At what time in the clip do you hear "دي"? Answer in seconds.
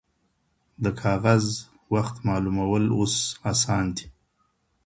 3.95-4.05